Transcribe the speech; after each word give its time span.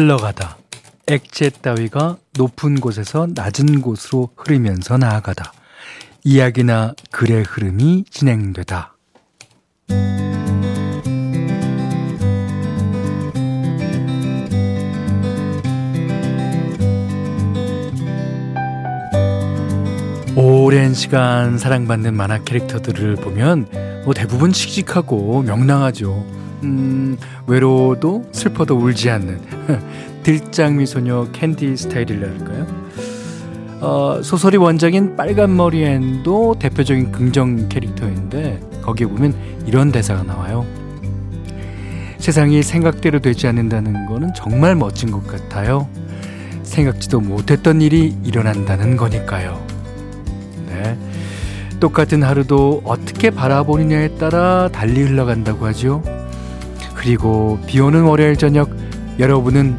흘러가다. 0.00 0.56
액체 1.08 1.50
따위가 1.50 2.16
높은 2.38 2.80
곳에서 2.80 3.26
낮은 3.34 3.82
곳으로 3.82 4.30
흐르면서 4.34 4.96
나아가다. 4.96 5.52
이야기나 6.24 6.94
글의 7.10 7.42
흐름이 7.42 8.06
진행되다. 8.08 8.94
오랜 20.34 20.94
시간 20.94 21.58
사랑받는 21.58 22.16
만화 22.16 22.42
캐릭터들을 22.42 23.16
보면 23.16 24.02
뭐 24.06 24.14
대부분 24.14 24.52
칙칙하고 24.52 25.42
명랑하죠. 25.42 26.39
음, 26.62 27.16
외로워도 27.46 28.26
슬퍼도 28.32 28.76
울지 28.76 29.10
않는 29.10 29.40
들장미 30.22 30.86
소녀 30.86 31.26
캔디 31.32 31.76
스타일이랄까요? 31.76 32.66
어, 33.80 34.20
소설이 34.22 34.58
원작인 34.58 35.16
빨간머리 35.16 35.84
앤도 35.84 36.56
대표적인 36.58 37.12
긍정 37.12 37.68
캐릭터인데 37.68 38.60
거기에 38.82 39.06
보면 39.06 39.34
이런 39.66 39.90
대사가 39.90 40.22
나와요. 40.22 40.66
세상이 42.18 42.62
생각대로 42.62 43.20
되지 43.20 43.46
않는다는 43.46 44.04
거는 44.06 44.34
정말 44.34 44.74
멋진 44.74 45.10
것 45.10 45.26
같아요. 45.26 45.88
생각지도 46.62 47.20
못했던 47.20 47.80
일이 47.80 48.14
일어난다는 48.22 48.98
거니까요. 48.98 49.58
네. 50.68 50.98
똑같은 51.80 52.22
하루도 52.22 52.82
어떻게 52.84 53.30
바라보느냐에 53.30 54.16
따라 54.16 54.68
달리 54.70 55.02
흘러간다고 55.02 55.64
하죠. 55.66 56.02
그리고 57.00 57.58
비 57.66 57.80
오는 57.80 58.02
월요일 58.02 58.36
저녁 58.36 58.76
여러분은 59.18 59.74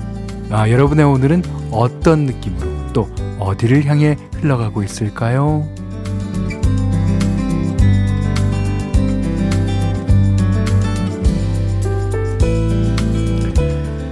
아, 0.49 0.67
여러분의 0.67 1.05
오늘은 1.05 1.43
어떤 1.69 2.25
느낌으로 2.25 2.93
또 2.93 3.07
어디를 3.37 3.85
향해 3.85 4.17
흘러가고 4.37 4.81
있을까요? 4.81 5.63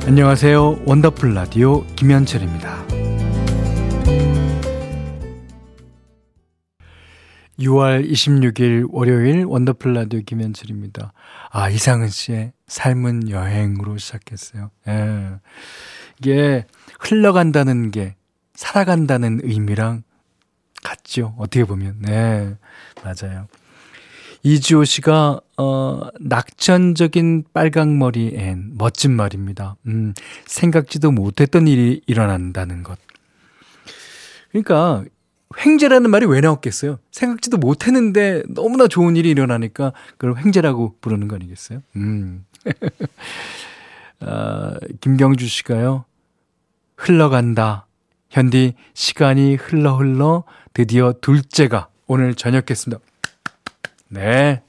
안녕하세요. 0.06 0.82
원더풀 0.86 1.34
라디오 1.34 1.84
김현철입니다. 1.96 2.89
6월 7.60 8.10
26일 8.10 8.88
월요일 8.90 9.44
원더풀 9.46 9.94
라디오 9.94 10.22
김현철입니다. 10.22 11.12
아, 11.52 11.70
이상은 11.70 12.08
씨의 12.08 12.54
삶은 12.68 13.30
여행으로 13.30 13.98
시작했어요. 13.98 14.72
예. 14.88 15.32
이게 16.20 16.66
흘러간다는 17.00 17.92
게 17.92 18.16
살아간다는 18.54 19.42
의미랑 19.44 20.04
같죠. 20.84 21.36
어떻게 21.38 21.66
보면. 21.66 21.98
네. 22.00 22.56
맞아요. 23.04 23.48
이지호 24.44 24.86
씨가 24.86 25.42
어 25.58 26.08
낙천적인 26.22 27.44
빨강머리 27.54 28.36
앤 28.36 28.72
멋진 28.78 29.12
말입니다. 29.12 29.76
음, 29.86 30.14
생각지도 30.46 31.12
못했던 31.12 31.68
일이 31.68 32.02
일어난다는 32.08 32.84
것. 32.84 32.98
그러니까 34.52 35.04
횡재라는 35.58 36.12
말이 36.12 36.26
왜 36.26 36.42
나왔겠어요? 36.42 37.00
생각지도 37.12 37.58
못했는데 37.58 38.44
너무나 38.50 38.88
좋은 38.88 39.16
일이 39.16 39.30
일어나니까 39.32 39.94
그걸 40.18 40.38
횡재라고 40.38 40.98
부르는 41.02 41.28
거 41.28 41.36
아니겠어요? 41.36 41.82
음. 41.96 42.46
아, 44.22 44.76
김경주 45.02 45.48
씨가요. 45.48 46.06
흘러간다. 46.98 47.88
현디 48.30 48.76
시간이 48.94 49.56
흘러 49.56 49.96
흘러 49.96 50.44
드디어 50.74 51.14
둘째가 51.20 51.88
오늘 52.06 52.36
저녁했습니다. 52.36 53.02
네. 54.10 54.62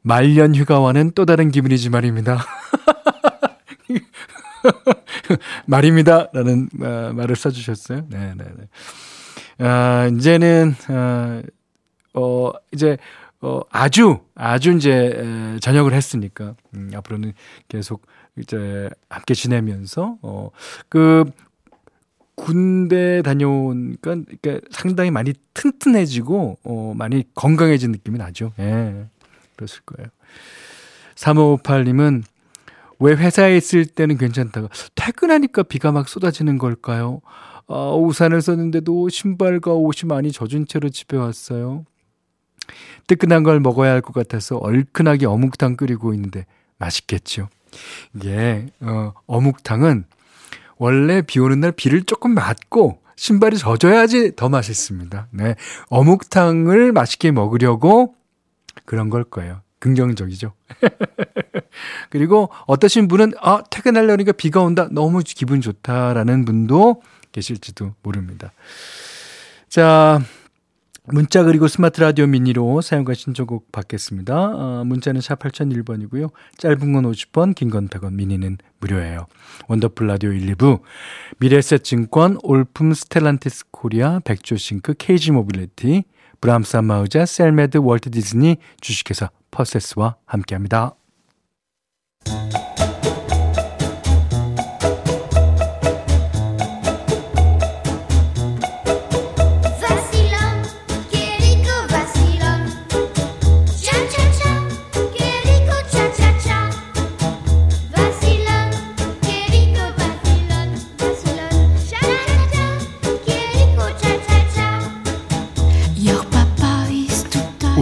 말년 0.00 0.56
휴가와는 0.56 1.12
또 1.14 1.24
다른 1.26 1.52
기분이지 1.52 1.90
말입니다. 1.90 2.44
말입니다. 5.66 6.28
라는 6.32 6.68
어, 6.80 7.12
말을 7.14 7.36
써주셨어요. 7.36 8.08
네 8.08 8.34
네 8.36 8.44
네. 8.44 8.68
아, 9.64 10.10
이제는, 10.12 10.74
어, 10.88 11.42
어, 12.14 12.52
이제, 12.72 12.96
어, 13.40 13.60
아주, 13.70 14.18
아주 14.34 14.72
이제, 14.72 15.58
저녁을 15.60 15.92
했으니까, 15.92 16.54
음, 16.74 16.90
앞으로는 16.94 17.32
계속 17.68 18.02
이제 18.38 18.90
함께 19.08 19.34
지내면서, 19.34 20.18
어, 20.22 20.50
그, 20.88 21.24
군대 22.34 23.22
다녀오니까 23.22 24.16
그러니까 24.40 24.66
상당히 24.70 25.10
많이 25.10 25.32
튼튼해지고 25.54 26.58
어 26.64 26.94
많이 26.96 27.24
건강해진 27.34 27.92
느낌이 27.92 28.18
나죠. 28.18 28.52
예. 28.58 29.06
그랬을 29.54 29.82
거예요. 29.84 30.08
3558님은 31.14 32.22
왜 32.98 33.12
회사에 33.14 33.56
있을 33.56 33.84
때는 33.84 34.16
괜찮다가 34.16 34.68
퇴근하니까 34.94 35.62
비가 35.64 35.92
막 35.92 36.08
쏟아지는 36.08 36.58
걸까요? 36.58 37.20
아, 37.72 37.94
우산을 37.94 38.42
썼는데도 38.42 39.08
신발과 39.08 39.72
옷이 39.72 40.06
많이 40.06 40.30
젖은 40.32 40.66
채로 40.66 40.88
집에 40.90 41.16
왔어요. 41.16 41.84
뜨끈한 43.06 43.42
걸 43.42 43.60
먹어야 43.60 43.90
할 43.92 44.02
것 44.02 44.12
같아서 44.12 44.56
얼큰하게 44.56 45.26
어묵탕 45.26 45.76
끓이고 45.76 46.14
있는데 46.14 46.46
맛있겠죠. 46.78 47.48
이게 48.14 48.66
어, 48.80 49.12
어묵탕은 49.26 50.04
원래 50.76 51.22
비 51.22 51.38
오는 51.40 51.60
날 51.60 51.72
비를 51.72 52.02
조금 52.02 52.34
맞고 52.34 53.00
신발이 53.16 53.56
젖어야지 53.58 54.34
더 54.36 54.48
맛있습니다. 54.48 55.28
네. 55.30 55.54
어묵탕을 55.88 56.92
맛있게 56.92 57.30
먹으려고 57.30 58.14
그런 58.84 59.10
걸 59.10 59.24
거예요. 59.24 59.60
긍정적이죠. 59.78 60.52
그리고 62.10 62.50
어떠신 62.66 63.08
분은 63.08 63.32
아, 63.40 63.62
퇴근하려니까 63.70 64.32
비가 64.32 64.60
온다. 64.62 64.88
너무 64.90 65.22
기분 65.24 65.60
좋다라는 65.60 66.44
분도 66.44 67.02
계실지도 67.32 67.94
모릅니다. 68.02 68.52
자, 69.68 70.20
문자 71.04 71.42
그리고 71.42 71.66
스마트 71.66 72.00
라디오 72.00 72.26
미니로 72.28 72.80
사연과 72.80 73.14
신청곡 73.14 73.72
받겠습니다. 73.72 74.34
어, 74.36 74.84
문자는 74.84 75.20
샵 75.20 75.40
8001번이고요. 75.40 76.30
짧은 76.58 76.92
건 76.92 77.10
50번, 77.10 77.56
긴건 77.56 77.88
100원, 77.88 78.12
미니는 78.12 78.58
무료예요. 78.78 79.26
원더풀 79.66 80.06
라디오 80.06 80.30
1, 80.30 80.54
2부, 80.54 80.80
미래에셋 81.38 81.82
증권, 81.82 82.38
올품 82.44 82.94
스텔란티스 82.94 83.70
코리아, 83.72 84.20
백조싱크, 84.20 84.94
KG 84.96 85.32
모빌리티, 85.32 86.04
브람스 86.40 86.76
안마의자, 86.76 87.26
셀메드, 87.26 87.78
월트 87.78 88.10
디즈니, 88.10 88.58
주식회사 88.80 89.30
퍼시스와 89.50 90.16
함께합니다. 90.26 90.94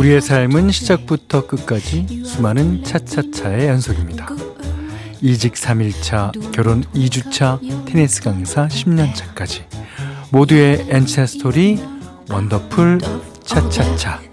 우리의 0.01 0.23
삶은 0.23 0.71
시작부터 0.71 1.47
끝까지 1.47 2.23
수많은 2.25 2.83
차차차의 2.85 3.69
연속입니다. 3.69 4.29
이직 5.21 5.53
3일차, 5.53 6.53
결혼 6.53 6.85
2주차, 6.95 7.61
테니스 7.85 8.23
강사 8.23 8.67
10년차까지 8.67 9.61
모두의 10.33 10.87
N차 10.89 11.27
스토리 11.27 11.79
원더풀 12.31 13.01
차차차 13.45 14.30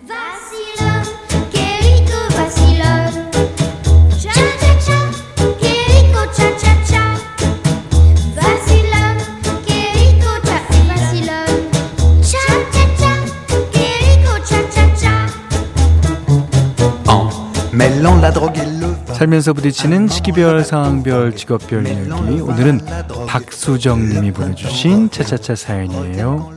살면서 19.14 19.54
부딪히는 19.54 20.08
시기별, 20.08 20.64
상황별, 20.64 21.36
직업별 21.36 21.88
이야기. 21.88 22.10
오늘은 22.42 22.82
박수정 23.28 24.10
님이 24.10 24.32
보내주신 24.32 25.10
차차차 25.10 25.56
사연이에요. 25.56 26.52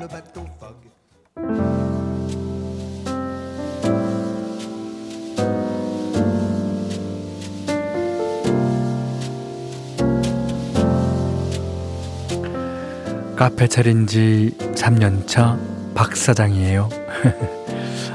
카페 13.36 13.66
차린 13.66 14.06
지 14.06 14.54
3년 14.74 15.26
차 15.26 15.58
박 15.94 16.16
사장이에요. 16.16 16.88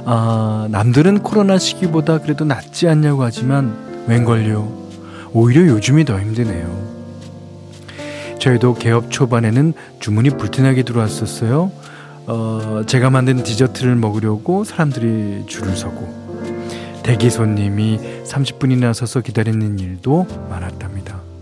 아, 0.08 0.68
남들은 0.70 1.24
코로나 1.24 1.58
시기보다 1.58 2.20
그래도 2.20 2.46
낫지 2.46 2.88
않냐고 2.88 3.24
하지만 3.24 4.06
웬걸요. 4.08 4.86
오히려 5.34 5.68
요즘이 5.68 6.06
더 6.06 6.20
힘드네요. 6.20 6.86
저희도 8.40 8.76
개업 8.76 9.10
초반에는 9.10 9.74
주문이 10.00 10.32
불티나게 10.32 10.84
들어왔었어요. 10.84 11.72
어, 12.28 12.82
제가 12.86 13.10
만든 13.10 13.44
디저트를 13.44 13.96
먹으려고 13.96 14.64
사람들이 14.64 15.46
줄을 15.48 15.76
서고 15.76 16.08
대기 17.02 17.30
손님이 17.30 18.00
30분이나 18.26 18.94
서서 18.94 19.22
기다리는 19.22 19.80
일도 19.80 20.28
많았답니다. 20.50 21.35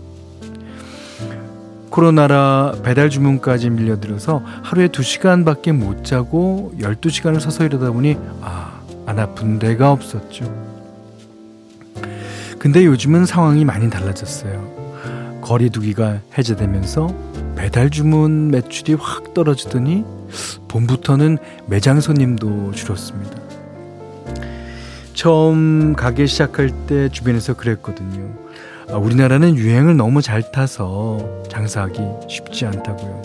코로나라 1.94 2.72
배달 2.82 3.08
주문까지 3.08 3.70
밀려들어서 3.70 4.42
하루에 4.64 4.88
2시간밖에 4.88 5.70
못 5.70 6.04
자고 6.04 6.74
12시간을 6.80 7.38
서서 7.38 7.64
일하다 7.64 7.92
보니 7.92 8.16
아, 8.40 8.80
안 9.06 9.20
아픈 9.20 9.60
데가 9.60 9.92
없었죠. 9.92 10.44
근데 12.58 12.84
요즘은 12.84 13.26
상황이 13.26 13.64
많이 13.64 13.90
달라졌어요. 13.90 15.38
거리두기가 15.40 16.18
해제되면서 16.36 17.14
배달 17.54 17.90
주문 17.90 18.50
매출이 18.50 18.94
확 18.94 19.32
떨어지더니 19.32 20.04
봄부터는 20.66 21.38
매장 21.68 22.00
손님도 22.00 22.72
줄었습니다. 22.72 23.38
처음 25.12 25.94
가게 25.94 26.26
시작할 26.26 26.70
때 26.88 27.08
주변에서 27.08 27.54
그랬거든요. 27.54 28.43
아, 28.90 28.96
우리나라는 28.96 29.56
유행을 29.56 29.96
너무 29.96 30.22
잘 30.22 30.52
타서 30.52 31.44
장사하기 31.48 32.00
쉽지 32.28 32.66
않다고요. 32.66 33.22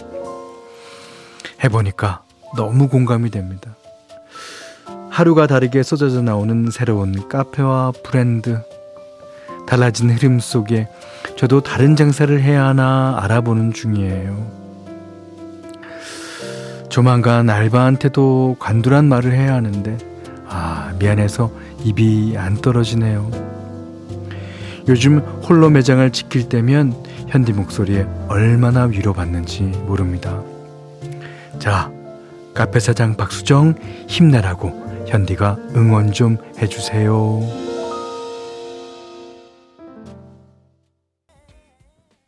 해보니까 1.63 2.23
너무 2.56 2.88
공감이 2.88 3.29
됩니다. 3.29 3.75
하루가 5.09 5.47
다르게 5.47 5.83
쏟아져 5.83 6.21
나오는 6.21 6.69
새로운 6.71 7.27
카페와 7.27 7.94
브랜드. 8.03 8.61
달라진 9.67 10.09
흐름 10.09 10.39
속에 10.39 10.88
저도 11.35 11.61
다른 11.61 11.95
장사를 11.95 12.41
해야 12.41 12.65
하나 12.65 13.17
알아보는 13.21 13.73
중이에요. 13.73 14.59
조만간 16.89 17.50
알바한테도 17.50 18.56
관두란 18.59 19.06
말을 19.06 19.33
해야 19.33 19.53
하는데, 19.53 19.97
아, 20.47 20.94
미안해서 20.97 21.51
입이 21.83 22.35
안 22.38 22.56
떨어지네요. 22.56 23.58
요즘 24.89 25.19
홀로 25.19 25.69
매장을 25.69 26.12
지킬 26.12 26.50
때면 26.50 26.94
현디 27.27 27.53
목소리에 27.53 28.07
얼마나 28.27 28.86
위로받는지 28.86 29.62
모릅니다. 29.62 30.41
자, 31.59 31.91
카페 32.56 32.80
사장 32.80 33.15
박수정 33.15 33.75
힘내라고 34.07 35.06
현디가 35.07 35.57
응원 35.75 36.12
좀 36.12 36.38
해주세요. 36.57 37.39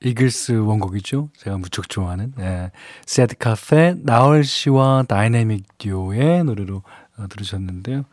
이글스 0.03 0.51
원곡이죠. 0.51 1.29
제가 1.37 1.57
무척 1.57 1.89
좋아하는 1.89 2.31
네. 2.37 2.69
세드 3.07 3.37
카페 3.39 3.95
나얼 4.03 4.43
씨와 4.43 5.05
다이내믹 5.07 5.79
듀오의 5.79 6.43
노래로 6.43 6.83
어, 7.17 7.27
들으셨는데요. 7.27 8.03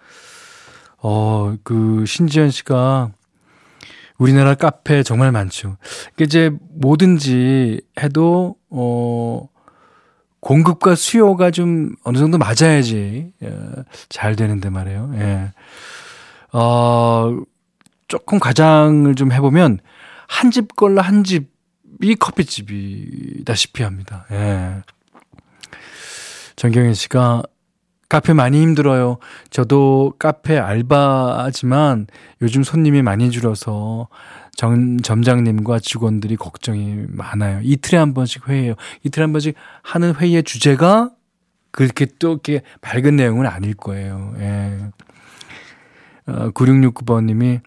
어, 1.01 1.55
그, 1.63 2.05
신지현 2.07 2.51
씨가 2.51 3.11
우리나라 4.19 4.55
카페 4.55 5.03
정말 5.03 5.33
많죠. 5.33 5.77
이제 6.21 6.51
뭐든지 6.75 7.81
해도, 8.03 8.57
어, 8.71 9.49
공급과 10.41 10.95
수요가 10.95 11.51
좀 11.51 11.95
어느 12.05 12.19
정도 12.19 12.39
맞아야지, 12.39 13.33
예, 13.43 13.59
잘 14.09 14.37
되는데 14.37 14.71
말이에요. 14.71 15.13
예. 15.17 15.53
어, 16.53 17.39
조금 18.09 18.39
과장을 18.39 19.15
좀 19.15 19.33
해보면, 19.33 19.79
한 20.27 20.51
집 20.51 20.77
걸로 20.77 21.01
한 21.01 21.25
집이 21.25 22.17
커피집이다시피 22.19 23.83
합니다. 23.83 24.27
예. 24.31 24.83
정경현 26.57 26.95
씨가 26.95 27.43
카페 28.09 28.33
많이 28.33 28.61
힘들어요. 28.63 29.19
저도 29.51 30.15
카페 30.19 30.59
알바지만 30.59 32.07
요즘 32.41 32.63
손님이 32.63 33.03
많이 33.03 33.31
줄어서 33.31 34.09
정, 34.55 34.99
점장님과 34.99 35.79
직원들이 35.79 36.37
걱정이 36.37 37.05
많아요. 37.09 37.61
이틀에 37.63 37.99
한 37.99 38.15
번씩 38.15 38.49
회의해요. 38.49 38.75
이틀에 39.05 39.23
한 39.23 39.33
번씩 39.33 39.55
하는 39.83 40.15
회의의 40.15 40.43
주제가 40.43 41.11
그렇게 41.71 42.07
또 42.19 42.33
이렇게 42.33 42.63
밝은 42.81 43.17
내용은 43.17 43.47
아닐 43.47 43.75
거예요. 43.75 44.35
예. 44.39 44.91
어, 46.27 46.51
9669번님이 46.51 47.61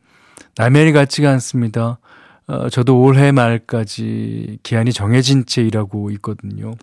남의 0.57 0.83
일 0.83 0.93
같지가 0.93 1.29
않습니다. 1.31 1.99
어, 2.47 2.69
저도 2.69 2.99
올해 2.99 3.31
말까지 3.31 4.59
기한이 4.63 4.91
정해진 4.91 5.45
채 5.45 5.61
일하고 5.61 6.11
있거든요. 6.11 6.73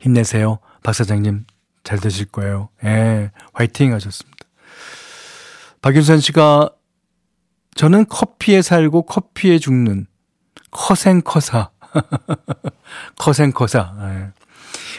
힘내세요. 0.00 0.58
박 0.82 0.94
사장님 0.94 1.44
잘 1.84 1.98
되실 1.98 2.26
거예요. 2.26 2.68
예, 2.84 3.30
화이팅 3.52 3.92
하셨습니다. 3.94 4.36
박윤선 5.82 6.20
씨가 6.20 6.70
저는 7.74 8.06
커피에 8.08 8.62
살고 8.62 9.02
커피에 9.02 9.58
죽는 9.58 10.06
커생커사. 10.70 11.70
커생커사. 13.18 13.94
예. 14.00 14.28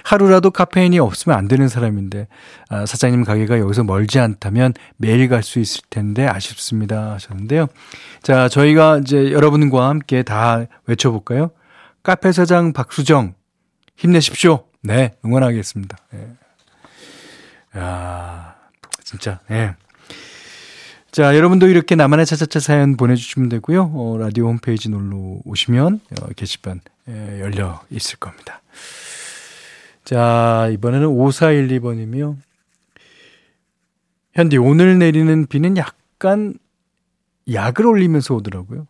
하루라도 0.04 0.50
카페인이 0.52 0.98
없으면 1.00 1.38
안 1.38 1.48
되는 1.50 1.68
사람인데 1.68 2.28
아, 2.70 2.86
사장님 2.86 3.26
가게가 3.26 3.60
여기서 3.60 3.84
멀지 3.84 4.20
않다면 4.20 4.74
매일 4.98 5.28
갈 5.28 5.44
수 5.44 5.60
있을 5.60 5.82
텐데 5.90 6.26
아쉽습니다 6.28 7.12
하셨는데요. 7.14 7.68
자, 8.24 8.48
저희가 8.50 9.00
이제 9.00 9.32
여러분과 9.32 9.90
함께 9.90 10.24
다 10.24 10.66
외쳐볼까요? 10.86 11.52
카페 12.04 12.32
사장 12.32 12.72
박수정 12.72 13.34
힘내십시오. 13.98 14.64
네, 14.82 15.16
응원하겠습니다. 15.26 15.98
예. 16.14 16.28
야, 17.78 18.56
진짜, 19.04 19.40
예. 19.52 19.76
자, 21.12 21.36
여러분도 21.36 21.68
이렇게 21.68 21.96
나만의 21.96 22.26
차차차 22.26 22.60
사연 22.60 22.96
보내주시면 22.96 23.50
되고요. 23.50 23.92
어, 23.94 24.18
라디오 24.20 24.48
홈페이지 24.48 24.90
놀러 24.90 25.40
오시면 25.44 26.02
어, 26.22 26.28
게시판 26.36 26.82
예, 27.08 27.40
열려 27.42 27.82
있을 27.90 28.18
겁니다. 28.20 28.62
자, 30.04 30.70
이번에는 30.72 31.08
5412번이며, 31.08 32.36
현디, 34.34 34.58
오늘 34.58 34.98
내리는 34.98 35.46
비는 35.48 35.78
약간 35.78 36.56
약을 37.52 37.86
올리면서 37.86 38.36
오더라고요. 38.36 38.88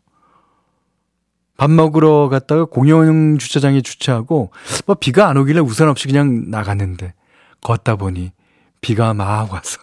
밥 1.57 1.69
먹으러 1.69 2.29
갔다가 2.29 2.65
공영 2.65 3.37
주차장에 3.37 3.81
주차하고, 3.81 4.51
뭐 4.85 4.95
비가 4.95 5.27
안 5.27 5.37
오길래 5.37 5.59
우산 5.59 5.89
없이 5.89 6.07
그냥 6.07 6.49
나갔는데, 6.49 7.13
걷다 7.61 7.97
보니 7.97 8.31
비가 8.81 9.13
막 9.13 9.51
와서 9.51 9.79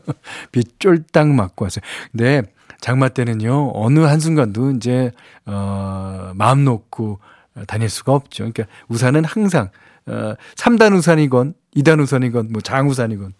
비 0.52 0.62
쫄딱 0.78 1.28
맞고 1.28 1.64
왔어요. 1.64 1.82
근데 2.12 2.42
장마 2.80 3.08
때는요 3.08 3.72
어느 3.74 4.00
한 4.00 4.20
순간도 4.20 4.72
이제 4.72 5.10
어 5.46 6.32
마음 6.34 6.64
놓고 6.64 7.20
다닐 7.66 7.88
수가 7.88 8.12
없죠. 8.12 8.44
그러니까 8.50 8.64
우산은 8.88 9.24
항상 9.24 9.70
어 10.06 10.34
3단 10.56 10.94
우산이건 10.96 11.54
2단 11.76 12.00
우산이건 12.00 12.52
뭐 12.52 12.60
장우산이건 12.60 13.32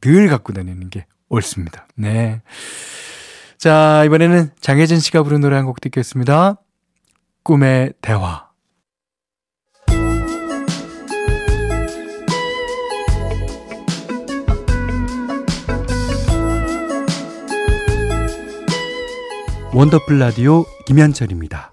늘 0.00 0.28
갖고 0.28 0.52
다니는 0.52 0.90
게 0.90 1.06
옳습니다. 1.28 1.86
네. 1.94 2.42
자, 3.56 4.02
이번에는 4.04 4.50
장혜진 4.60 4.98
씨가 4.98 5.22
부른 5.22 5.40
노래 5.40 5.56
한 5.56 5.66
곡 5.66 5.80
듣겠습니다. 5.80 6.56
꿈의 7.44 7.92
대화. 8.02 8.48
원더풀 19.74 20.18
라디오 20.18 20.64
김현철입니다. 20.86 21.72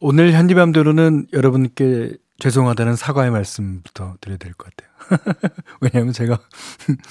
오늘 0.00 0.32
현디맘대로는 0.32 1.26
여러분께 1.32 2.12
죄송하다는 2.38 2.96
사과의 2.96 3.30
말씀부터 3.30 4.14
드려야 4.20 4.38
될 4.38 4.54
것 4.54 4.70
같아요. 4.74 5.36
왜냐하면 5.82 6.12
제가 6.14 6.40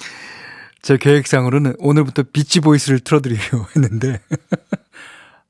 제 0.82 0.98
계획상으로는 0.98 1.76
오늘부터 1.78 2.24
비치 2.34 2.60
보이스를 2.60 3.00
틀어드리려고 3.00 3.66
했는데 3.76 4.20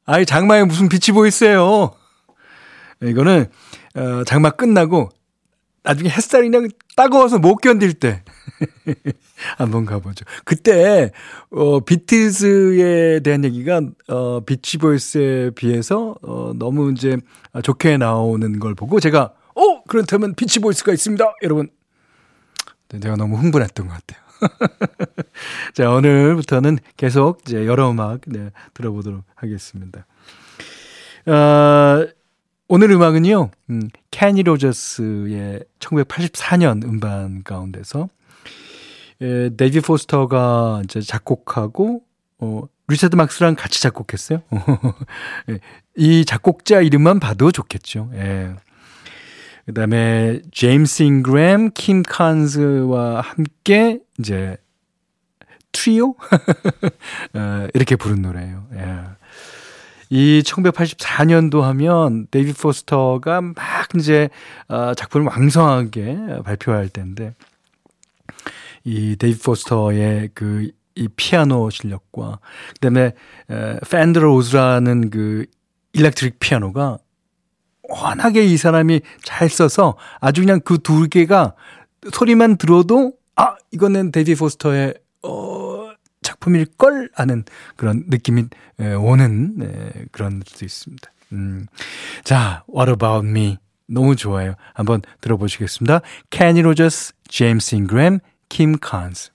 아이 0.05 0.25
장마에 0.25 0.63
무슨 0.65 0.89
비치 0.89 1.13
보이스예요. 1.13 1.95
이거는 3.01 3.45
어, 3.95 4.23
장마 4.25 4.49
끝나고 4.51 5.09
나중에 5.89 6.09
햇살이 6.09 6.51
그냥 6.51 6.69
따가워서 6.95 7.39
못 7.39 7.55
견딜 7.55 7.93
때 7.95 8.21
한번 9.57 9.85
가보죠. 9.85 10.23
그때 10.45 11.11
어 11.49 11.79
비틀즈에 11.79 13.21
대한 13.21 13.43
얘기가 13.43 13.81
어 14.07 14.41
비치 14.41 14.77
보이스에 14.77 15.49
비해서 15.49 16.15
어 16.21 16.53
너무 16.55 16.91
이제 16.91 17.17
좋게 17.63 17.97
나오는 17.97 18.59
걸 18.59 18.75
보고 18.75 18.99
제가 18.99 19.33
어 19.55 19.83
그렇다면 19.87 20.35
보일 20.61 20.73
수가 20.75 20.93
있습니다. 20.93 21.25
여러분. 21.41 21.69
네, 22.89 22.99
내가 22.99 23.15
너무 23.15 23.37
흥분했던 23.37 23.87
것 23.87 23.93
같아요. 23.93 24.19
자, 25.73 25.89
오늘부터는 25.89 26.77
계속 26.97 27.41
이제 27.47 27.65
여러 27.65 27.89
음악 27.89 28.21
네, 28.27 28.51
들어보도록 28.75 29.23
하겠습니다. 29.35 30.05
어, 31.25 32.07
오늘 32.71 32.91
음악은요, 32.91 33.49
음, 33.71 33.89
캐니 34.11 34.43
로저스의 34.43 35.63
1984년 35.79 36.83
음반 36.83 37.43
가운데서 37.43 38.09
에, 39.21 39.49
데이비 39.57 39.81
포스터가 39.81 40.83
이제 40.83 41.01
작곡하고 41.01 42.03
어, 42.37 42.61
리차드 42.87 43.15
막스랑 43.15 43.55
같이 43.55 43.81
작곡했어요. 43.81 44.43
예, 45.49 45.59
이 45.97 46.23
작곡자 46.25 46.81
이름만 46.81 47.19
봐도 47.19 47.51
좋겠죠. 47.51 48.11
예. 48.13 48.53
그 49.65 49.73
다음에 49.73 50.39
제임스 50.51 51.01
잉그램, 51.03 51.71
킴 51.73 52.03
칸즈와 52.03 53.21
함께 53.21 53.99
이제 54.19 54.57
트리오 55.71 56.13
어, 57.33 57.67
이렇게 57.73 57.95
부른 57.95 58.21
노래예요. 58.21 58.67
예. 58.75 59.18
이 60.09 60.41
1984년도 60.43 61.61
하면 61.61 62.27
데이비 62.31 62.53
포스터가 62.53 63.41
막 63.41 63.55
이제 63.95 64.29
어, 64.67 64.93
작품을 64.95 65.27
왕성하게 65.27 66.41
발표할 66.43 66.89
때인데 66.89 67.33
이 68.83 69.15
데이비 69.17 69.39
포스터의 69.39 70.29
그 70.33 70.71
이 70.99 71.07
피아노 71.15 71.69
실력과 71.69 72.39
그다음에 72.73 73.13
로즈라는 74.19 75.09
그 75.09 75.45
electric 75.93 76.39
피아노가 76.39 76.97
워낙에 77.83 78.43
이 78.43 78.57
사람이 78.57 79.01
잘 79.23 79.49
써서 79.49 79.95
아주 80.19 80.41
그냥 80.41 80.59
그 80.59 80.77
두 80.77 81.07
개가 81.07 81.55
소리만 82.11 82.57
들어도 82.57 83.13
아 83.35 83.55
이거는 83.71 84.11
데이비 84.11 84.35
포스터의 84.35 84.89
어 84.89 85.08
작품일 86.39 86.65
걸 86.77 87.09
하는 87.13 87.43
그런 87.75 88.05
느낌이 88.07 88.45
에, 88.79 88.93
오는 88.93 89.55
에, 89.61 90.05
그런 90.11 90.41
수 90.45 90.65
있습니다. 90.65 91.11
음. 91.33 91.67
자, 92.23 92.63
What 92.73 92.91
About 92.91 93.27
Me 93.27 93.57
너무 93.87 94.15
좋아요. 94.15 94.55
한번 94.73 95.01
들어보시겠습니다. 95.21 96.01
Kenny 96.29 96.61
Rogers, 96.61 97.13
James 97.27 97.75
Ingram, 97.75 98.19
Kim 98.49 98.77
Carnes. 98.83 99.31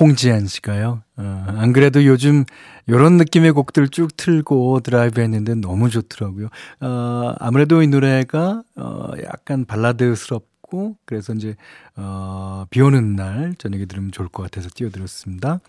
홍지한 0.00 0.48
씨가요. 0.48 1.04
어, 1.16 1.44
안 1.46 1.72
그래도 1.72 2.04
요즘 2.04 2.44
요런 2.88 3.16
느낌의 3.16 3.52
곡들 3.52 3.88
쭉 3.88 4.16
틀고 4.16 4.80
드라이브 4.80 5.20
했는데 5.20 5.54
너무 5.54 5.88
좋더라고요. 5.88 6.48
어, 6.80 7.34
아무래도 7.38 7.80
이 7.80 7.86
노래가 7.86 8.64
어, 8.74 9.10
약간 9.22 9.64
발라드스럽 9.64 10.53
고 10.74 10.96
그래서 11.04 11.32
이제 11.32 11.54
어, 11.96 12.64
비 12.70 12.80
오는 12.80 13.14
날 13.14 13.54
저녁에 13.58 13.86
들으면 13.86 14.10
좋을 14.10 14.28
것 14.28 14.42
같아서 14.42 14.68
띄워드렸습니다. 14.74 15.60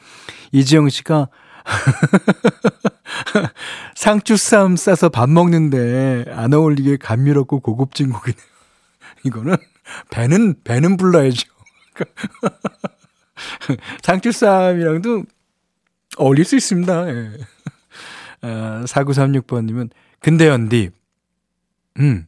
이지영 0.52 0.90
씨가 0.90 1.30
상추쌈 3.96 4.76
싸서 4.76 5.10
밥 5.10 5.30
먹는데 5.30 6.26
안 6.32 6.54
어울리게 6.54 6.98
감미롭고 6.98 7.60
고급진 7.60 8.12
곡이네요. 8.12 8.46
이거는 9.26 9.56
배는 10.10 10.56
배는 10.64 10.98
불러야죠. 10.98 11.48
상추쌈이랑도 14.02 15.24
어울릴 16.18 16.46
수 16.46 16.56
있습니다. 16.56 17.10
예. 17.10 17.32
아, 18.42 18.84
4936번님은, 18.86 19.90
근데 20.20 20.48
현디, 20.48 20.92
음, 22.00 22.28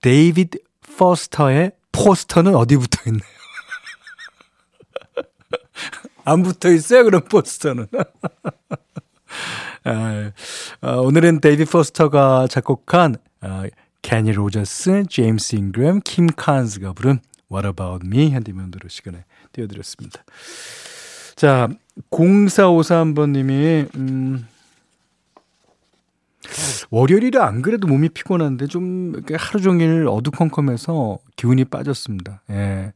데이비드 0.00 0.58
포스터의 0.96 1.72
포스터는 1.94 2.54
어디 2.56 2.76
붙어 2.76 3.00
있나요? 3.06 3.22
안 6.24 6.42
붙어 6.42 6.70
있어요, 6.70 7.04
그런 7.04 7.24
포스터는. 7.24 7.86
아, 9.84 10.32
아, 10.80 10.92
오늘은 10.96 11.40
데이비 11.40 11.64
포스터가 11.64 12.48
작곡한 12.48 13.16
아, 13.40 13.64
캐니 14.02 14.32
로저스, 14.32 15.04
제임스 15.08 15.56
잉그램, 15.56 16.00
킴 16.02 16.26
칸스가 16.26 16.92
부른 16.92 17.20
What 17.50 17.66
About 17.68 18.06
Me 18.06 18.30
현디 18.30 18.57
맘대로 18.57 18.88
시간에 18.88 19.24
띄워드렸습니다. 19.52 20.24
자, 21.36 21.68
0453번님이, 22.10 23.94
음, 23.96 24.46
월요일이라 26.90 27.46
안 27.46 27.62
그래도 27.62 27.86
몸이 27.86 28.10
피곤한데 28.10 28.66
좀 28.66 29.14
하루 29.36 29.60
종일 29.60 30.06
어두컴컴해서 30.08 31.18
기운이 31.36 31.64
빠졌습니다. 31.66 32.42
예. 32.50 32.92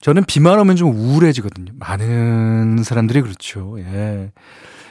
저는 0.00 0.24
비만 0.24 0.58
오면 0.58 0.76
좀 0.76 0.94
우울해지거든요. 0.94 1.72
많은 1.76 2.82
사람들이 2.82 3.22
그렇죠. 3.22 3.76
예. 3.78 4.32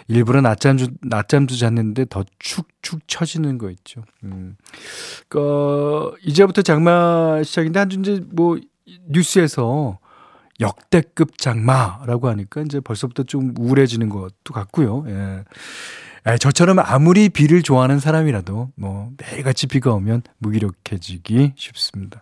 일부러 0.07 0.41
낮잠도, 0.41 0.87
낮잠도 1.01 1.55
잤는데 1.55 2.05
더 2.09 2.23
축축 2.39 3.07
처지는 3.07 3.57
거 3.57 3.69
있죠. 3.69 4.03
음. 4.23 4.57
그, 5.29 6.11
이제부터 6.23 6.61
장마 6.61 7.41
시작인데, 7.43 7.79
한주 7.79 7.99
이제 7.99 8.21
뭐, 8.31 8.57
뉴스에서 9.07 9.99
역대급 10.59 11.37
장마라고 11.37 12.27
하니까 12.29 12.61
이제 12.61 12.79
벌써부터 12.79 13.23
좀 13.23 13.53
우울해지는 13.57 14.09
것도 14.09 14.53
같고요. 14.53 15.05
예. 15.07 15.43
에, 16.25 16.37
저처럼 16.37 16.79
아무리 16.79 17.29
비를 17.29 17.61
좋아하는 17.61 17.99
사람이라도 17.99 18.71
뭐 18.75 19.11
매일같이 19.17 19.67
비가 19.67 19.93
오면 19.93 20.23
무기력해지기 20.39 21.53
쉽습니다. 21.55 22.21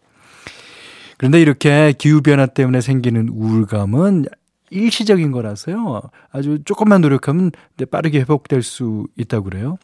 그런데 1.17 1.39
이렇게 1.39 1.93
기후변화 1.98 2.48
때문에 2.48 2.81
생기는 2.81 3.29
우울감은 3.29 4.25
일시적인 4.72 5.31
거라서요. 5.31 6.01
아주 6.31 6.60
조금만 6.65 7.01
노력하면 7.01 7.51
빠르게 7.91 8.20
회복될 8.22 8.63
수 8.63 9.05
있다고 9.17 9.43
그래요. 9.46 9.77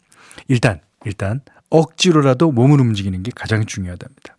일단, 0.48 0.80
일단, 1.04 1.42
억지로라도 1.70 2.50
몸을 2.50 2.80
움직이는 2.80 3.22
게 3.22 3.30
가장 3.34 3.66
중요하답니다. 3.66 4.36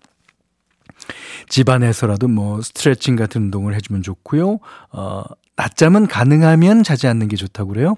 집안에서라도 1.47 2.27
뭐 2.27 2.61
스트레칭 2.61 3.15
같은 3.15 3.43
운동을 3.43 3.75
해주면 3.75 4.01
좋고요. 4.01 4.59
어, 4.91 5.23
낮잠은 5.59 6.07
가능하면 6.07 6.83
자지 6.83 7.07
않는 7.07 7.27
게 7.27 7.35
좋다고 7.35 7.73
그래요. 7.73 7.97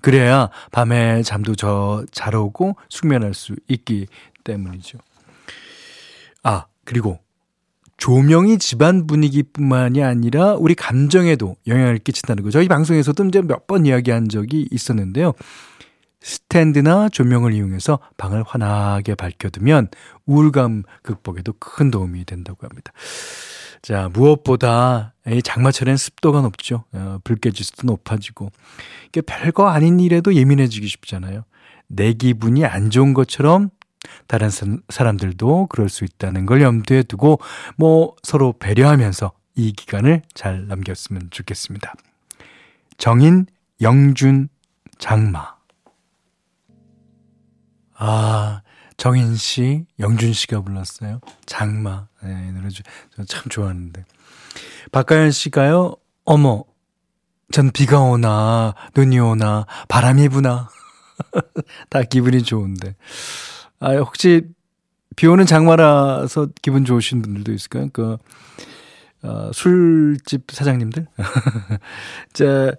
그래야 0.00 0.48
밤에 0.70 1.22
잠도 1.24 1.56
저 1.56 2.04
잘 2.12 2.36
오고 2.36 2.76
숙면할 2.88 3.34
수 3.34 3.56
있기 3.66 4.06
때문이죠. 4.44 4.98
아, 6.44 6.66
그리고 6.84 7.18
조명이 7.96 8.58
집안 8.58 9.08
분위기뿐만이 9.08 10.02
아니라 10.04 10.54
우리 10.54 10.74
감정에도 10.76 11.56
영향을 11.66 11.98
끼친다는 11.98 12.44
거. 12.44 12.50
저희 12.50 12.68
방송에서도 12.68 13.24
이제 13.26 13.42
몇 13.42 13.66
번 13.66 13.86
이야기한 13.86 14.28
적이 14.28 14.68
있었는데요. 14.70 15.32
스탠드나 16.22 17.08
조명을 17.08 17.52
이용해서 17.54 17.98
방을 18.18 18.44
환하게 18.46 19.16
밝혀두면 19.16 19.88
우울감 20.26 20.84
극복에도 21.02 21.54
큰 21.58 21.90
도움이 21.90 22.24
된다고 22.24 22.66
합니다. 22.66 22.92
자, 23.82 24.10
무엇보다 24.12 25.14
이 25.26 25.42
장마철엔 25.42 25.96
습도가 25.96 26.42
높죠. 26.42 26.84
어, 26.92 27.18
불쾌지수도 27.24 27.86
높아지고 27.86 28.50
이게 29.08 29.20
별거 29.20 29.68
아닌 29.68 30.00
일에도 30.00 30.34
예민해지기 30.34 30.86
쉽잖아요. 30.86 31.44
내 31.86 32.12
기분이 32.12 32.64
안 32.64 32.90
좋은 32.90 33.14
것처럼 33.14 33.70
다른 34.26 34.48
사람들도 34.88 35.66
그럴 35.66 35.88
수 35.88 36.04
있다는 36.04 36.46
걸 36.46 36.62
염두에 36.62 37.02
두고 37.02 37.40
뭐 37.76 38.14
서로 38.22 38.54
배려하면서 38.58 39.32
이 39.56 39.72
기간을 39.72 40.22
잘 40.34 40.66
남겼으면 40.68 41.28
좋겠습니다. 41.30 41.94
정인, 42.96 43.46
영준, 43.80 44.48
장마. 44.98 45.54
아, 47.94 48.62
정인 49.00 49.34
씨, 49.34 49.86
영준 49.98 50.34
씨가 50.34 50.60
불렀어요. 50.60 51.20
장마. 51.46 52.06
네, 52.22 52.48
이 52.48 52.52
노래 52.52 52.68
저참 53.16 53.44
좋아하는데. 53.48 54.04
박가연 54.92 55.30
씨가요, 55.30 55.94
어머, 56.26 56.64
전 57.50 57.70
비가 57.70 58.00
오나, 58.00 58.74
눈이 58.94 59.18
오나, 59.18 59.64
바람이 59.88 60.28
부나. 60.28 60.68
다 61.88 62.02
기분이 62.02 62.42
좋은데. 62.42 62.94
아, 63.78 63.94
혹시 63.94 64.42
비 65.16 65.26
오는 65.26 65.46
장마라서 65.46 66.48
기분 66.60 66.84
좋으신 66.84 67.22
분들도 67.22 67.54
있을까요? 67.54 67.88
그, 67.94 68.18
어, 69.22 69.50
술집 69.54 70.50
사장님들? 70.50 71.06
자, 72.34 72.72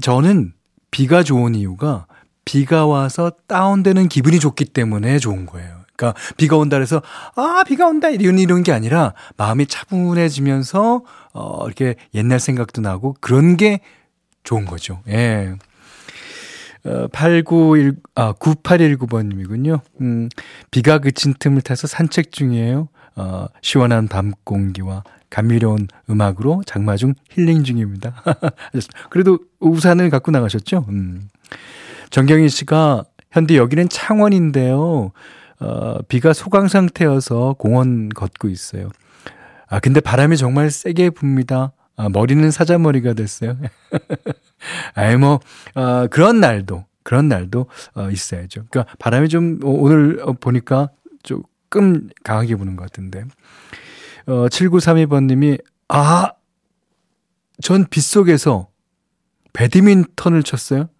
저는 0.00 0.52
비가 0.92 1.24
좋은 1.24 1.56
이유가 1.56 2.06
비가 2.46 2.86
와서 2.86 3.32
다운되는 3.48 4.08
기분이 4.08 4.38
좋기 4.40 4.64
때문에 4.66 5.18
좋은 5.18 5.44
거예요. 5.44 5.82
그러니까 5.96 6.18
비가 6.36 6.56
온다 6.56 6.76
그래서 6.76 7.02
아 7.34 7.64
비가 7.66 7.86
온다 7.86 8.08
이런 8.08 8.38
이런 8.38 8.62
게 8.62 8.72
아니라 8.72 9.12
마음이 9.36 9.66
차분해지면서 9.66 11.02
어 11.34 11.66
이렇게 11.66 11.96
옛날 12.14 12.40
생각도 12.40 12.80
나고 12.80 13.16
그런 13.20 13.56
게 13.58 13.80
좋은 14.44 14.64
거죠. 14.64 15.02
예. 15.08 15.56
어, 16.84 17.08
891, 17.08 17.96
아, 18.14 18.32
9819번님이군요. 18.34 19.80
음, 20.02 20.28
비가 20.70 20.98
그친 20.98 21.34
틈을 21.36 21.62
타서 21.62 21.88
산책 21.88 22.30
중이에요. 22.30 22.88
어, 23.16 23.46
시원한 23.60 24.06
밤 24.06 24.32
공기와 24.44 25.02
감미로운 25.28 25.88
음악으로 26.08 26.62
장마 26.64 26.96
중 26.96 27.14
힐링 27.30 27.64
중입니다. 27.64 28.22
그래도 29.10 29.40
우산을 29.58 30.10
갖고 30.10 30.30
나가셨죠? 30.30 30.86
음. 30.88 31.28
정경희 32.10 32.48
씨가 32.48 33.04
현대 33.30 33.56
여기는 33.56 33.88
창원인데요. 33.88 35.12
어, 35.58 35.98
비가 36.08 36.32
소강 36.32 36.68
상태여서 36.68 37.56
공원 37.58 38.08
걷고 38.10 38.48
있어요. 38.48 38.90
아, 39.68 39.80
근데 39.80 40.00
바람이 40.00 40.36
정말 40.36 40.70
세게 40.70 41.10
붑니다. 41.10 41.72
아, 41.96 42.08
머리는 42.08 42.50
사자머리가 42.50 43.14
됐어요. 43.14 43.56
아이, 44.94 45.16
뭐, 45.16 45.40
어, 45.74 46.06
그런 46.08 46.40
날도, 46.40 46.84
그런 47.02 47.28
날도, 47.28 47.66
어, 47.94 48.10
있어야죠. 48.10 48.64
그러니까 48.70 48.94
바람이 48.98 49.28
좀, 49.28 49.58
오늘 49.62 50.22
보니까 50.40 50.90
조금 51.22 52.08
강하게 52.22 52.54
부는 52.56 52.76
것 52.76 52.84
같은데. 52.84 53.24
어, 54.26 54.46
7932번님이, 54.48 55.62
아, 55.88 56.32
전 57.62 57.86
빗속에서 57.86 58.68
배드민턴을 59.54 60.42
쳤어요. 60.42 60.90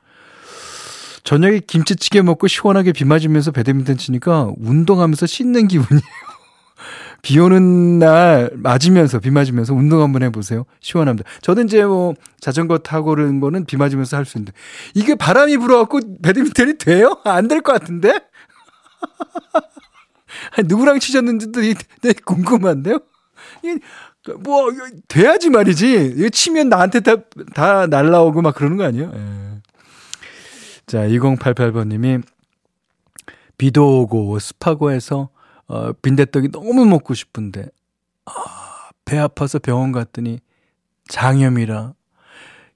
저녁에 1.26 1.58
김치찌개 1.58 2.22
먹고 2.22 2.46
시원하게 2.46 2.92
비 2.92 3.04
맞으면서 3.04 3.50
배드민턴 3.50 3.96
치니까 3.96 4.52
운동하면서 4.58 5.26
씻는 5.26 5.66
기분이에요. 5.66 6.00
비 7.22 7.40
오는 7.40 7.98
날 7.98 8.50
맞으면서 8.54 9.18
비 9.18 9.32
맞으면서 9.32 9.74
운동 9.74 10.00
한번 10.02 10.22
해보세요. 10.22 10.64
시원합니다. 10.80 11.28
저는 11.42 11.64
이제 11.66 11.84
뭐 11.84 12.14
자전거 12.40 12.78
타고 12.78 13.10
그런 13.10 13.40
거는 13.40 13.64
비 13.66 13.76
맞으면서 13.76 14.16
할 14.16 14.24
수 14.24 14.38
있는데 14.38 14.52
이게 14.94 15.16
바람이 15.16 15.56
불어갖고 15.56 15.98
배드민턴이 16.22 16.78
돼요? 16.78 17.18
안 17.24 17.48
될 17.48 17.60
것 17.62 17.72
같은데? 17.72 18.20
누구랑 20.66 21.00
치셨는지도 21.00 21.60
궁금한데요? 22.24 23.00
뭐 24.40 24.70
돼야지 25.08 25.50
말이지. 25.50 26.14
이거 26.16 26.28
치면 26.28 26.68
나한테 26.68 27.00
다, 27.00 27.16
다 27.54 27.86
날라오고 27.88 28.42
막 28.42 28.54
그러는 28.54 28.76
거 28.76 28.84
아니에요? 28.84 29.10
예. 29.14 29.55
자, 30.86 31.06
2088번님이 31.08 32.22
비도 33.58 34.02
오고 34.02 34.38
습하고 34.38 34.90
해서 34.92 35.30
어, 35.66 35.92
빈대떡이 35.94 36.50
너무 36.52 36.84
먹고 36.84 37.14
싶은데 37.14 37.66
아, 38.26 38.32
배 39.04 39.18
아파서 39.18 39.58
병원 39.58 39.90
갔더니 39.92 40.38
장염이라 41.08 41.94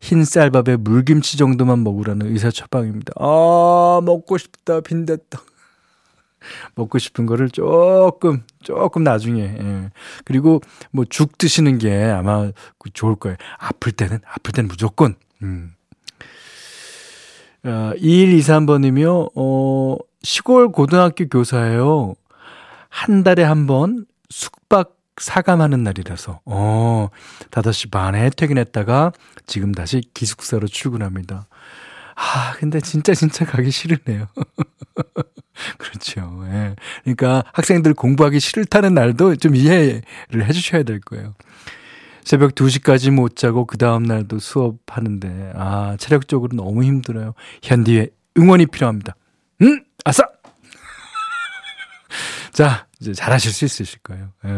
흰 0.01 0.25
쌀밥에 0.25 0.77
물김치 0.77 1.37
정도만 1.37 1.85
먹으라는 1.85 2.27
의사 2.33 2.51
처방입니다. 2.51 3.13
아, 3.17 4.01
먹고 4.03 4.39
싶다, 4.39 4.81
빈대떡. 4.81 5.47
먹고 6.75 6.99
싶은 6.99 7.27
거를 7.27 7.51
조금, 7.51 8.43
조금 8.63 9.05
나중에, 9.05 9.43
예. 9.43 9.91
그리고 10.25 10.63
뭐 10.91 11.05
죽 11.05 11.37
드시는 11.37 11.77
게 11.77 12.03
아마 12.05 12.51
좋을 12.95 13.15
거예요. 13.17 13.37
아플 13.59 13.93
때는, 13.93 14.21
아플 14.25 14.53
때는 14.53 14.69
무조건, 14.69 15.17
음. 15.43 15.75
어, 17.65 17.93
2123번이며, 17.97 19.31
어, 19.35 19.97
시골 20.23 20.71
고등학교 20.73 21.27
교사예요. 21.29 22.15
한 22.89 23.23
달에 23.23 23.43
한 23.45 23.67
번 23.67 24.07
숙박 24.31 24.97
사감하는 25.19 25.83
날이라서, 25.85 26.41
어, 26.47 27.09
5시 27.51 27.91
반에 27.91 28.31
퇴근했다가 28.31 29.13
지금 29.47 29.73
다시 29.73 30.03
기숙사로 30.15 30.67
출근합니다. 30.69 31.47
아, 32.17 32.53
근데 32.59 32.81
진짜 32.81 33.15
진짜 33.15 33.45
가기 33.45 33.71
싫으네요. 33.71 34.27
그렇죠. 35.79 36.43
예. 36.53 36.75
그러니까 37.05 37.45
학생들 37.53 37.95
공부하기 37.95 38.41
싫다는 38.41 38.95
날도 38.95 39.37
좀 39.37 39.55
이해를 39.57 40.03
해 40.47 40.53
주셔야 40.53 40.83
될 40.83 41.01
거예요. 41.01 41.35
새벽 42.31 42.55
2시까지 42.55 43.11
못 43.11 43.35
자고 43.35 43.65
그 43.67 43.77
다음 43.77 44.05
날도 44.05 44.39
수업하는데 44.39 45.53
아 45.57 45.97
체력적으로 45.99 46.57
너무 46.57 46.85
힘들어요. 46.85 47.35
현디의 47.61 48.11
응원이 48.39 48.67
필요합니다. 48.67 49.17
음 49.63 49.83
아싸. 50.05 50.23
자 52.55 52.87
이제 53.01 53.15
잘하실 53.15 53.51
수 53.51 53.65
있으실 53.65 53.99
거예요. 54.05 54.29
예. 54.45 54.51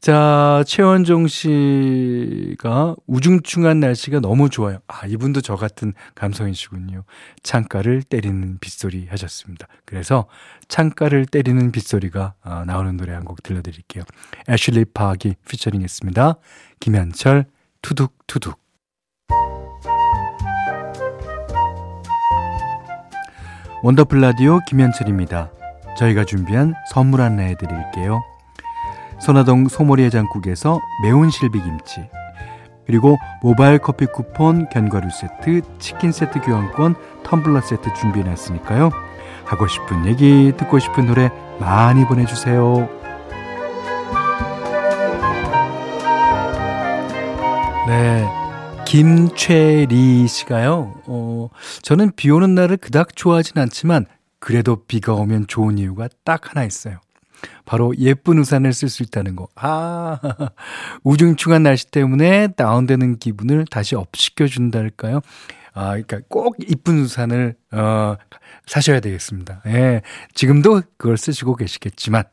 자, 0.00 0.62
최원종 0.66 1.26
씨가 1.26 2.94
우중충한 3.08 3.80
날씨가 3.80 4.20
너무 4.20 4.48
좋아요. 4.48 4.78
아, 4.86 5.06
이분도 5.06 5.40
저 5.40 5.56
같은 5.56 5.92
감성이시군요. 6.14 7.02
창가를 7.42 8.02
때리는 8.04 8.58
빗소리 8.60 9.08
하셨습니다. 9.10 9.66
그래서 9.84 10.26
창가를 10.68 11.26
때리는 11.26 11.72
빗소리가 11.72 12.34
아, 12.42 12.64
나오는 12.64 12.96
노래 12.96 13.12
한 13.12 13.24
곡 13.24 13.42
들려드릴게요. 13.42 14.04
애슐리 14.48 14.86
파기 14.94 15.34
피처링 15.48 15.82
했습니다. 15.82 16.36
김현철, 16.80 17.46
투둑투둑. 17.82 18.58
원더풀 23.82 24.20
라디오 24.20 24.60
김현철입니다. 24.66 25.50
저희가 25.98 26.24
준비한 26.24 26.74
선물 26.92 27.20
안내해 27.20 27.56
드릴게요. 27.56 28.22
선화동 29.20 29.68
소머리 29.68 30.04
해장국에서 30.04 30.80
매운 31.02 31.30
실비김치 31.30 32.08
그리고 32.88 33.18
모바일 33.42 33.78
커피 33.78 34.06
쿠폰, 34.06 34.66
견과류 34.70 35.10
세트, 35.10 35.60
치킨 35.78 36.10
세트 36.10 36.40
교환권, 36.40 36.94
텀블러 37.22 37.60
세트 37.60 37.92
준비해놨으니까요. 37.92 38.90
하고 39.44 39.68
싶은 39.68 40.06
얘기, 40.06 40.54
듣고 40.56 40.78
싶은 40.78 41.06
노래 41.06 41.30
많이 41.60 42.06
보내주세요. 42.06 42.88
네. 47.86 48.26
김최리 48.86 50.26
씨가요, 50.26 50.94
어, 51.04 51.50
저는 51.82 52.12
비 52.16 52.30
오는 52.30 52.54
날을 52.54 52.78
그닥 52.78 53.14
좋아하진 53.14 53.58
않지만, 53.58 54.06
그래도 54.40 54.76
비가 54.86 55.12
오면 55.12 55.46
좋은 55.46 55.76
이유가 55.76 56.08
딱 56.24 56.50
하나 56.50 56.64
있어요. 56.64 56.98
바로 57.64 57.94
예쁜 57.98 58.38
우산을 58.38 58.72
쓸 58.72 58.88
수 58.88 59.02
있다는 59.02 59.36
거. 59.36 59.48
아, 59.56 60.18
우중충한 61.04 61.62
날씨 61.62 61.90
때문에 61.90 62.48
다운되는 62.48 63.18
기분을 63.18 63.66
다시 63.70 63.94
업시켜준달까요? 63.94 65.20
아, 65.74 65.90
그러니까 65.90 66.20
꼭 66.28 66.56
이쁜 66.66 67.00
우산을, 67.00 67.54
어, 67.72 68.16
사셔야 68.66 69.00
되겠습니다. 69.00 69.62
예. 69.66 70.02
지금도 70.34 70.82
그걸 70.96 71.16
쓰시고 71.16 71.54
계시겠지만. 71.56 72.24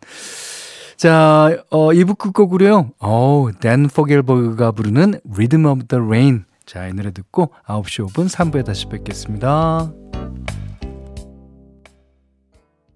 자, 0.98 1.56
어, 1.70 1.90
2부 1.90 2.18
끝곡으로요. 2.18 2.92
어, 3.00 3.48
댄 3.60 3.88
포겔버그가 3.88 4.72
부르는 4.72 5.20
Rhythm 5.30 5.66
of 5.66 5.88
the 5.88 6.04
Rain. 6.04 6.46
자, 6.66 6.88
이 6.88 6.94
노래 6.94 7.12
듣고 7.12 7.54
9시 7.68 8.08
5분 8.08 8.28
3부에 8.30 8.66
다시 8.66 8.88
뵙겠습니다. 8.88 9.92